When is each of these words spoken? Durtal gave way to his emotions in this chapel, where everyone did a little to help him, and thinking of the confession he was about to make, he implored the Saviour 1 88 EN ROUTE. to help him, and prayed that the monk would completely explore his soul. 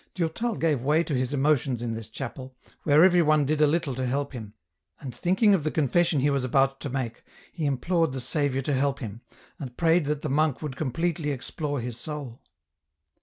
Durtal 0.15 0.55
gave 0.55 0.81
way 0.81 1.03
to 1.03 1.13
his 1.13 1.31
emotions 1.31 1.79
in 1.79 1.93
this 1.93 2.09
chapel, 2.09 2.55
where 2.85 3.03
everyone 3.03 3.45
did 3.45 3.61
a 3.61 3.67
little 3.67 3.93
to 3.93 4.07
help 4.07 4.33
him, 4.33 4.55
and 4.99 5.13
thinking 5.13 5.53
of 5.53 5.63
the 5.63 5.69
confession 5.69 6.21
he 6.21 6.31
was 6.31 6.43
about 6.43 6.79
to 6.79 6.89
make, 6.89 7.23
he 7.53 7.67
implored 7.67 8.11
the 8.11 8.19
Saviour 8.19 8.61
1 8.63 8.63
88 8.63 8.67
EN 8.67 8.71
ROUTE. 8.71 8.73
to 8.73 8.79
help 8.79 8.99
him, 8.99 9.21
and 9.59 9.77
prayed 9.77 10.05
that 10.05 10.23
the 10.23 10.29
monk 10.29 10.63
would 10.63 10.75
completely 10.75 11.29
explore 11.29 11.79
his 11.81 11.97
soul. 11.99 12.41